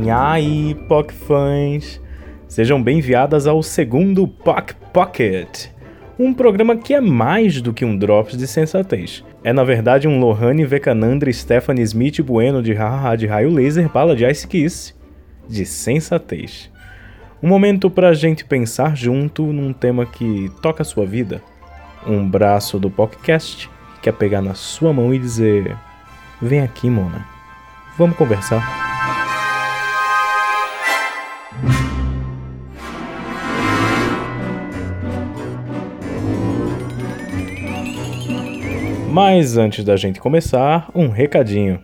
[0.00, 2.00] Nhai, POC fãs!
[2.48, 5.66] Sejam bem-vindas ao segundo POC Pocket,
[6.18, 9.22] um programa que é mais do que um Drops de sensatez.
[9.44, 14.16] É na verdade um Lohane Vekanandra Stephanie Smith Bueno de hahaha de raio laser bala
[14.16, 14.94] de Ice Kiss
[15.46, 16.70] de sensatez.
[17.42, 21.42] Um momento pra gente pensar junto num tema que toca a sua vida.
[22.06, 25.76] Um braço do podcast que quer pegar na sua mão e dizer:
[26.40, 27.22] Vem aqui, Mona.
[27.98, 28.89] Vamos conversar.
[39.22, 41.78] Mas antes da gente começar, um recadinho.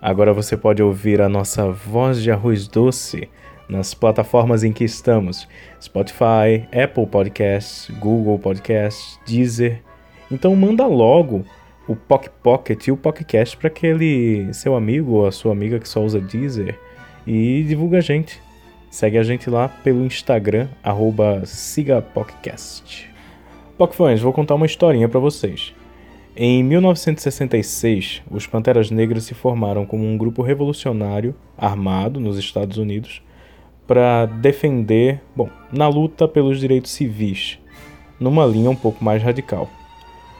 [0.00, 3.28] Agora você pode ouvir a nossa voz de arroz doce
[3.68, 5.46] nas plataformas em que estamos:
[5.80, 9.80] Spotify, Apple Podcasts, Google Podcasts, Deezer.
[10.28, 11.44] Então manda logo
[11.86, 15.88] o Pock Pocket e o Podcast para aquele seu amigo ou a sua amiga que
[15.88, 16.76] só usa Deezer
[17.24, 18.42] e divulga a gente.
[18.90, 23.08] Segue a gente lá pelo Instagram, arroba SigaPodcast.
[23.78, 25.72] Pockfãs, vou contar uma historinha para vocês.
[26.34, 33.22] Em 1966, os Panteras Negras se formaram como um grupo revolucionário armado nos Estados Unidos
[33.86, 37.58] para defender, bom, na luta pelos direitos civis,
[38.18, 39.68] numa linha um pouco mais radical.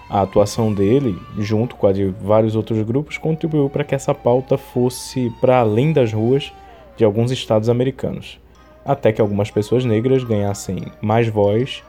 [0.08, 4.56] A atuação dele, junto com a de vários outros grupos, contribuiu para que essa pauta
[4.56, 6.54] fosse para além das ruas
[6.96, 8.40] de alguns estados americanos,
[8.82, 11.82] até que algumas pessoas negras ganhassem mais voz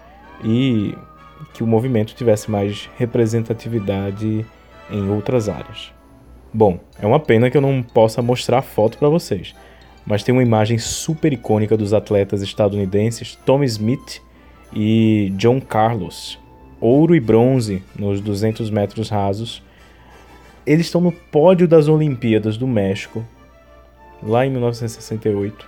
[0.44, 0.94] e
[1.54, 4.46] que o movimento tivesse mais representatividade
[4.90, 5.92] em outras áreas.
[6.54, 9.56] Bom, é uma pena que eu não possa mostrar a foto para vocês,
[10.06, 14.22] mas tem uma imagem super icônica dos atletas estadunidenses Tom Smith
[14.72, 16.40] e John Carlos,
[16.80, 19.64] ouro e bronze nos 200 metros rasos.
[20.66, 23.26] Eles estão no pódio das Olimpíadas do México,
[24.22, 25.68] lá em 1968,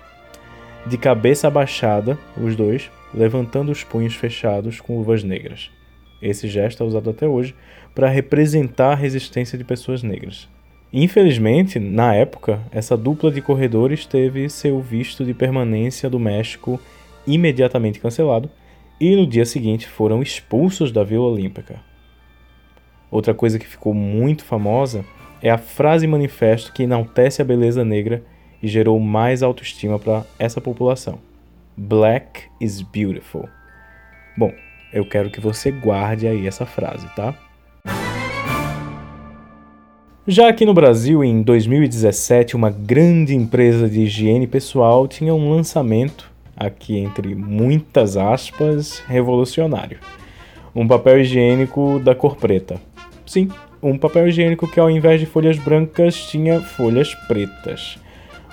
[0.85, 5.71] de cabeça abaixada, os dois, levantando os punhos fechados com luvas negras.
[6.21, 7.55] Esse gesto é usado até hoje
[7.93, 10.49] para representar a resistência de pessoas negras.
[10.91, 16.79] Infelizmente, na época, essa dupla de corredores teve seu visto de permanência do México
[17.27, 18.49] imediatamente cancelado
[18.99, 21.79] e no dia seguinte foram expulsos da Vila Olímpica.
[23.11, 25.05] Outra coisa que ficou muito famosa
[25.41, 28.23] é a frase manifesto que enaltece a beleza negra
[28.61, 31.19] e gerou mais autoestima para essa população.
[31.77, 33.49] Black is beautiful.
[34.37, 34.53] Bom,
[34.93, 37.35] eu quero que você guarde aí essa frase, tá?
[40.25, 46.31] Já aqui no Brasil, em 2017, uma grande empresa de higiene pessoal tinha um lançamento,
[46.55, 49.99] aqui entre muitas aspas, revolucionário.
[50.73, 52.81] Um papel higiênico da cor preta.
[53.25, 53.49] Sim,
[53.83, 57.99] um papel higiênico que ao invés de folhas brancas tinha folhas pretas.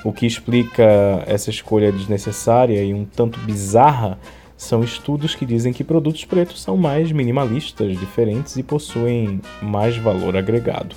[0.04, 0.82] O que explica
[1.26, 4.18] essa escolha desnecessária e um tanto bizarra
[4.56, 10.36] são estudos que dizem que produtos pretos são mais minimalistas, diferentes e possuem mais valor
[10.36, 10.94] agregado.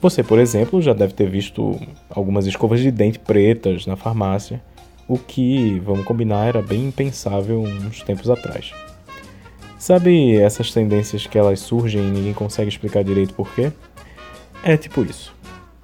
[0.00, 1.78] Você, por exemplo, já deve ter visto
[2.10, 4.62] algumas escovas de dente pretas na farmácia,
[5.08, 8.72] o que, vamos combinar, era bem impensável uns tempos atrás.
[9.78, 13.72] Sabe essas tendências que elas surgem e ninguém consegue explicar direito por quê?
[14.62, 15.34] É tipo isso.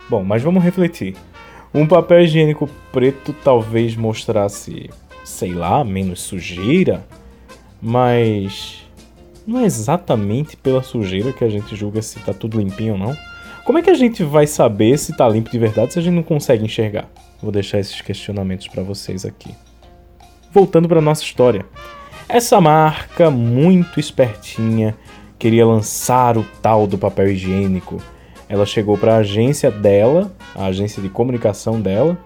[0.08, 1.14] Bom, mas vamos refletir.
[1.75, 4.91] Um papel higiênico preto talvez mostrasse,
[5.25, 7.05] sei lá, menos sujeira,
[7.81, 8.84] mas
[9.47, 13.16] não é exatamente pela sujeira que a gente julga se tá tudo limpinho ou não.
[13.65, 16.15] Como é que a gente vai saber se tá limpo de verdade se a gente
[16.15, 17.09] não consegue enxergar?
[17.43, 19.55] Vou deixar esses questionamentos para vocês aqui.
[20.53, 21.65] Voltando para nossa história.
[22.28, 24.97] Essa marca muito espertinha
[25.38, 28.00] queria lançar o tal do papel higiênico
[28.52, 32.18] ela chegou para a agência dela, a agência de comunicação dela,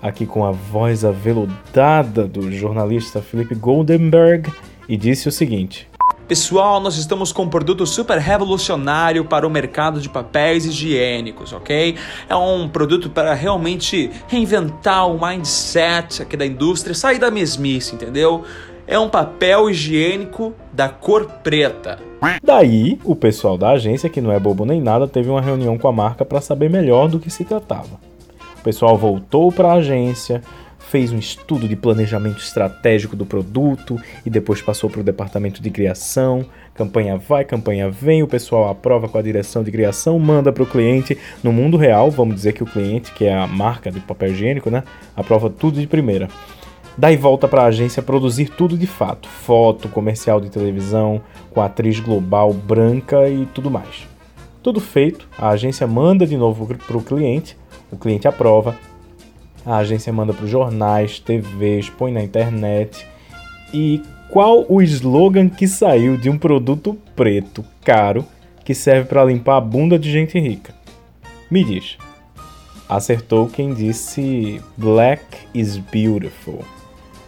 [0.00, 4.48] aqui com a voz aveludada do jornalista Felipe Goldenberg,
[4.88, 5.88] e disse o seguinte:
[6.28, 11.96] Pessoal, nós estamos com um produto super revolucionário para o mercado de papéis higiênicos, ok?
[12.28, 18.44] É um produto para realmente reinventar o mindset aqui da indústria, sair da mesmice, entendeu?
[18.86, 21.98] É um papel higiênico da cor preta.
[22.42, 25.88] Daí, o pessoal da agência, que não é bobo nem nada, teve uma reunião com
[25.88, 28.00] a marca para saber melhor do que se tratava.
[28.58, 30.42] O pessoal voltou para a agência,
[30.78, 35.70] fez um estudo de planejamento estratégico do produto e depois passou para o departamento de
[35.70, 36.44] criação.
[36.74, 40.66] Campanha vai, campanha vem, o pessoal aprova com a direção de criação, manda para o
[40.66, 41.16] cliente.
[41.42, 44.70] No mundo real, vamos dizer que o cliente, que é a marca de papel higiênico,
[44.70, 44.82] né,
[45.16, 46.28] aprova tudo de primeira.
[46.96, 51.98] Daí volta para a agência produzir tudo de fato: foto, comercial de televisão, com atriz
[52.00, 54.06] global branca e tudo mais.
[54.62, 57.56] Tudo feito, a agência manda de novo para o cliente,
[57.90, 58.76] o cliente aprova.
[59.64, 63.06] A agência manda para os jornais, TVs, põe na internet.
[63.72, 68.24] E qual o slogan que saiu de um produto preto caro
[68.64, 70.74] que serve para limpar a bunda de gente rica?
[71.50, 71.96] Me diz.
[72.88, 75.24] Acertou quem disse Black
[75.54, 76.64] is beautiful.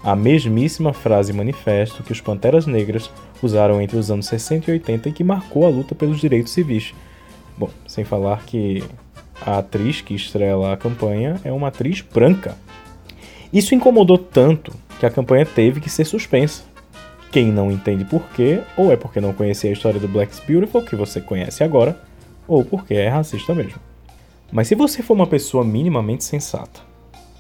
[0.05, 3.11] A mesmíssima frase manifesto que os Panteras Negras
[3.43, 6.93] usaram entre os anos 60 e 80 e que marcou a luta pelos direitos civis.
[7.57, 8.85] Bom, sem falar que
[9.41, 12.55] a atriz que estrela a campanha é uma atriz branca.
[13.51, 16.65] Isso incomodou tanto que a campanha teve que ser suspensa.
[17.33, 20.85] Quem não entende por quê, ou é porque não conhecia a história do Black's Beautiful,
[20.85, 21.99] que você conhece agora,
[22.47, 23.81] ou porque é racista mesmo.
[24.53, 26.81] Mas se você for uma pessoa minimamente sensata,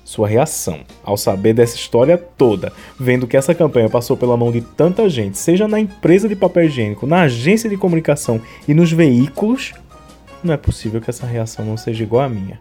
[0.04, 4.60] sua reação ao saber dessa história toda, vendo que essa campanha passou pela mão de
[4.60, 9.72] tanta gente, seja na empresa de papel higiênico, na agência de comunicação e nos veículos,
[10.42, 12.60] não é possível que essa reação não seja igual à minha.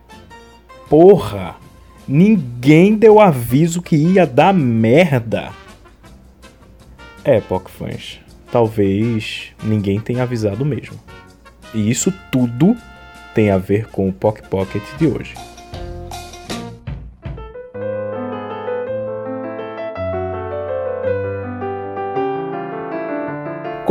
[0.90, 1.58] Porra!
[2.08, 5.52] Ninguém deu aviso que ia dar merda.
[7.24, 8.20] É, POC fãs.
[8.52, 11.00] Talvez ninguém tenha avisado mesmo.
[11.74, 12.76] E isso tudo
[13.34, 15.34] tem a ver com o POC Pocket de hoje.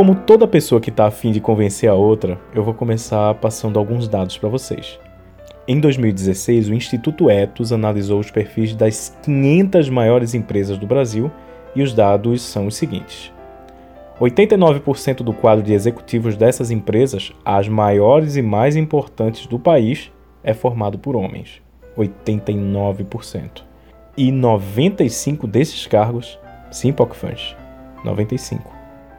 [0.03, 4.05] Como toda pessoa que está afim de convencer a outra, eu vou começar passando alguns
[4.05, 4.99] dados para vocês.
[5.65, 11.31] Em 2016, o Instituto Etos analisou os perfis das 500 maiores empresas do Brasil
[11.73, 13.31] e os dados são os seguintes:
[14.19, 20.11] 89% do quadro de executivos dessas empresas, as maiores e mais importantes do país,
[20.43, 21.61] é formado por homens.
[21.97, 23.63] 89%.
[24.17, 26.37] E 95 desses cargos,
[26.69, 27.55] sim, PocFans,
[28.03, 28.72] 95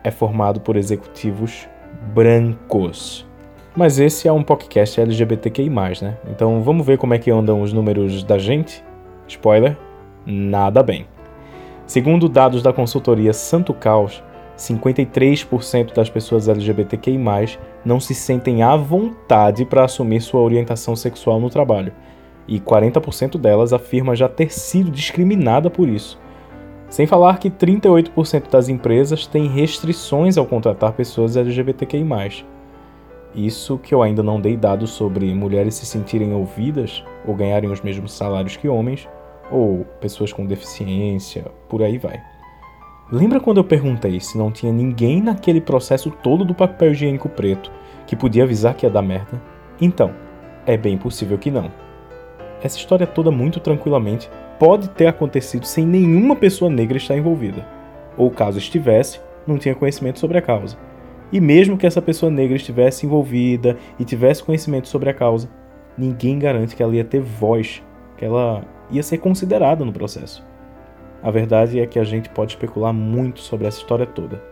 [0.05, 1.67] é formado por executivos
[2.15, 3.27] brancos.
[3.75, 6.17] Mas esse é um podcast LGBTQI+, né?
[6.31, 8.85] Então vamos ver como é que andam os números da gente?
[9.27, 9.77] Spoiler,
[10.25, 11.07] nada bem.
[11.87, 14.23] Segundo dados da consultoria Santo Caos,
[14.57, 17.19] 53% das pessoas LGBTQI+,
[17.85, 21.93] não se sentem à vontade para assumir sua orientação sexual no trabalho,
[22.47, 26.19] e 40% delas afirma já ter sido discriminada por isso.
[26.95, 32.47] Sem falar que 38% das empresas têm restrições ao contratar pessoas LGBTQI.
[33.35, 37.81] Isso que eu ainda não dei dados sobre mulheres se sentirem ouvidas ou ganharem os
[37.81, 39.09] mesmos salários que homens,
[39.51, 42.23] ou pessoas com deficiência, por aí vai.
[43.11, 47.73] Lembra quando eu perguntei se não tinha ninguém naquele processo todo do papel higiênico preto
[48.07, 49.43] que podia avisar que ia dar merda?
[49.81, 50.15] Então,
[50.65, 51.73] é bem possível que não.
[52.65, 57.69] Essa história toda muito tranquilamente pode ter acontecido sem nenhuma pessoa negra estar envolvida,
[58.17, 60.79] ou caso estivesse, não tinha conhecimento sobre a causa.
[61.31, 65.51] E mesmo que essa pessoa negra estivesse envolvida e tivesse conhecimento sobre a causa,
[65.99, 67.83] ninguém garante que ela ia ter voz,
[68.17, 70.43] que ela ia ser considerada no processo.
[71.23, 74.43] A verdade é que a gente pode especular muito sobre essa história toda,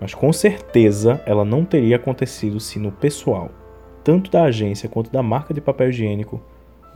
[0.00, 3.50] mas com certeza ela não teria acontecido se no pessoal,
[4.02, 6.42] tanto da agência quanto da marca de papel higiênico,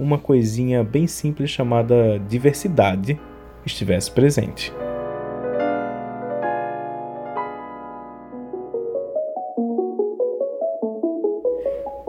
[0.01, 3.21] uma coisinha bem simples chamada diversidade
[3.65, 4.73] estivesse presente.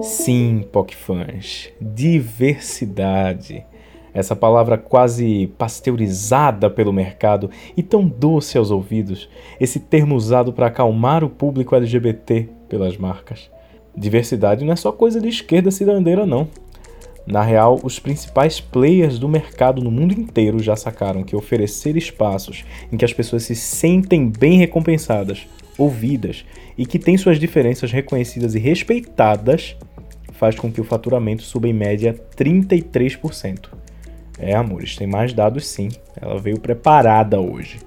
[0.01, 3.66] Sim, PocFans, diversidade.
[4.13, 10.68] Essa palavra quase pasteurizada pelo mercado e tão doce aos ouvidos, esse termo usado para
[10.68, 13.51] acalmar o público LGBT pelas marcas.
[13.95, 16.47] Diversidade não é só coisa de esquerda cirandeira, não.
[17.31, 22.66] Na real, os principais players do mercado no mundo inteiro já sacaram que oferecer espaços
[22.92, 25.47] em que as pessoas se sentem bem recompensadas,
[25.78, 26.44] ouvidas
[26.78, 29.78] e que têm suas diferenças reconhecidas e respeitadas
[30.33, 33.69] faz com que o faturamento suba em média 33%.
[34.38, 35.88] É, amores, tem mais dados sim.
[36.21, 37.80] Ela veio preparada hoje.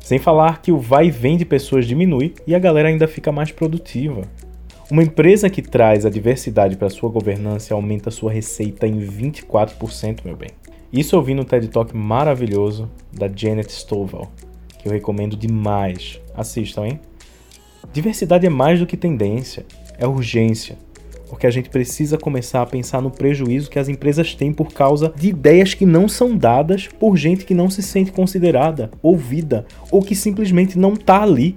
[0.00, 3.32] Sem falar que o vai e vem de pessoas diminui e a galera ainda fica
[3.32, 4.28] mais produtiva.
[4.92, 10.36] Uma empresa que traz a diversidade para sua governança aumenta sua receita em 24%, meu
[10.36, 10.50] bem.
[10.92, 14.30] Isso eu vi no TED Talk maravilhoso da Janet Stovall,
[14.78, 16.20] que eu recomendo demais.
[16.34, 17.00] Assistam, hein?
[17.90, 19.64] Diversidade é mais do que tendência,
[19.96, 20.76] é urgência,
[21.26, 25.10] porque a gente precisa começar a pensar no prejuízo que as empresas têm por causa
[25.16, 30.02] de ideias que não são dadas por gente que não se sente considerada, ouvida ou
[30.02, 31.56] que simplesmente não está ali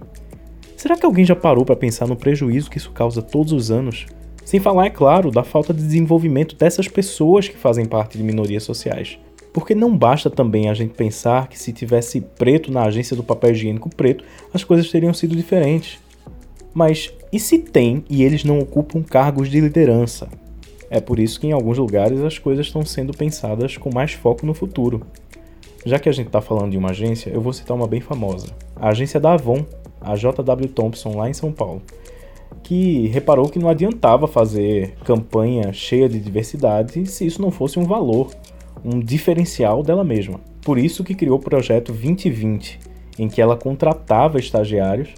[0.86, 4.06] Será que alguém já parou para pensar no prejuízo que isso causa todos os anos?
[4.46, 8.62] Sem falar, é claro, da falta de desenvolvimento dessas pessoas que fazem parte de minorias
[8.62, 9.18] sociais.
[9.52, 13.54] Porque não basta também a gente pensar que se tivesse preto na agência do papel
[13.54, 14.24] higiênico preto,
[14.54, 15.98] as coisas teriam sido diferentes.
[16.72, 20.30] Mas e se tem e eles não ocupam cargos de liderança?
[20.88, 24.46] É por isso que em alguns lugares as coisas estão sendo pensadas com mais foco
[24.46, 25.02] no futuro.
[25.84, 28.50] Já que a gente está falando de uma agência, eu vou citar uma bem famosa.
[28.76, 29.66] A agência da Avon,
[30.02, 31.82] a JW Thompson, lá em São Paulo,
[32.64, 37.86] que reparou que não adiantava fazer campanha cheia de diversidade se isso não fosse um
[37.86, 38.32] valor,
[38.84, 40.40] um diferencial dela mesma.
[40.62, 42.80] Por isso que criou o projeto 2020,
[43.20, 45.10] em que ela contratava estagiários,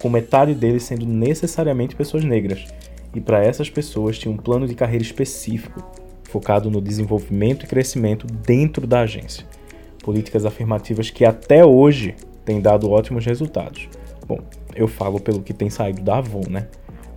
[0.00, 2.66] com metade deles sendo necessariamente pessoas negras,
[3.14, 5.82] e para essas pessoas tinha um plano de carreira específico,
[6.24, 9.46] focado no desenvolvimento e crescimento dentro da agência.
[10.02, 13.88] Políticas afirmativas que até hoje têm dado ótimos resultados.
[14.32, 14.40] Bom,
[14.74, 16.66] eu falo pelo que tem saído da Avon, né?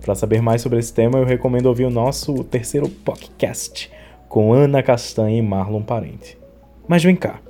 [0.02, 3.90] Para saber mais sobre esse tema, eu recomendo ouvir o nosso terceiro podcast
[4.28, 6.36] com Ana Castanha e Marlon Parente.
[6.86, 7.40] Mas vem cá,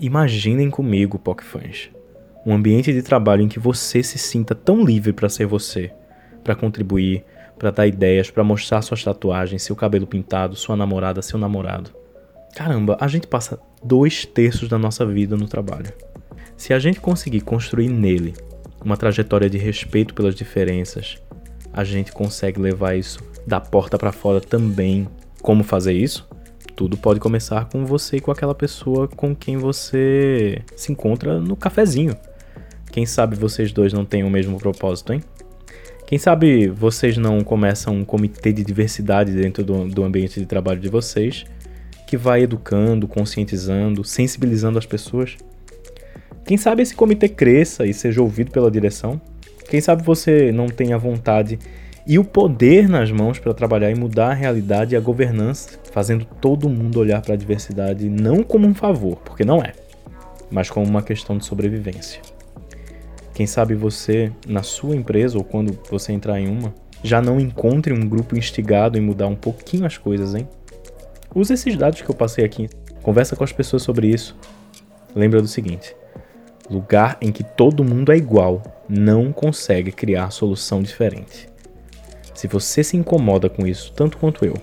[0.00, 1.90] imaginem comigo, PocFans,
[2.44, 5.92] um ambiente de trabalho em que você se sinta tão livre para ser você,
[6.42, 7.24] para contribuir,
[7.56, 11.92] para dar ideias, para mostrar suas tatuagens, seu cabelo pintado, sua namorada, seu namorado.
[12.56, 15.92] Caramba, a gente passa dois terços da nossa vida no trabalho.
[16.56, 18.34] Se a gente conseguir construir nele
[18.84, 21.16] uma trajetória de respeito pelas diferenças,
[21.72, 25.08] a gente consegue levar isso da porta para fora também.
[25.42, 26.28] Como fazer isso?
[26.76, 31.56] Tudo pode começar com você e com aquela pessoa com quem você se encontra no
[31.56, 32.16] cafezinho.
[32.90, 35.22] Quem sabe vocês dois não têm o mesmo propósito, hein?
[36.06, 40.78] Quem sabe vocês não começam um comitê de diversidade dentro do, do ambiente de trabalho
[40.78, 41.44] de vocês,
[42.06, 45.36] que vai educando, conscientizando, sensibilizando as pessoas?
[46.44, 49.18] Quem sabe esse comitê cresça e seja ouvido pela direção?
[49.68, 51.58] Quem sabe você não tenha vontade
[52.06, 56.26] e o poder nas mãos para trabalhar e mudar a realidade e a governança, fazendo
[56.26, 59.72] todo mundo olhar para a diversidade não como um favor, porque não é,
[60.50, 62.20] mas como uma questão de sobrevivência.
[63.32, 67.92] Quem sabe você, na sua empresa ou quando você entrar em uma, já não encontre
[67.94, 70.46] um grupo instigado em mudar um pouquinho as coisas, hein?
[71.34, 72.68] Use esses dados que eu passei aqui.
[73.02, 74.36] Conversa com as pessoas sobre isso.
[75.16, 75.96] Lembra do seguinte:
[76.70, 81.48] lugar em que todo mundo é igual não consegue criar solução diferente.
[82.34, 84.54] Se você se incomoda com isso tanto quanto eu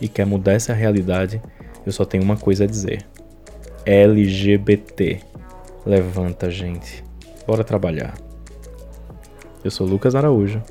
[0.00, 1.40] e quer mudar essa realidade,
[1.84, 3.06] eu só tenho uma coisa a dizer:
[3.84, 5.20] LGBT.
[5.84, 7.04] Levanta, gente.
[7.46, 8.14] Bora trabalhar.
[9.62, 10.62] Eu sou Lucas Araújo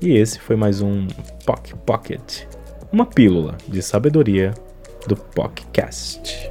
[0.00, 1.06] e esse foi mais um
[1.44, 2.44] Pock Pocket,
[2.92, 4.54] uma pílula de sabedoria
[5.06, 6.50] do podcast.